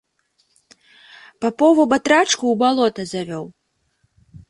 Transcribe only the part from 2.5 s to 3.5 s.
балота завёў.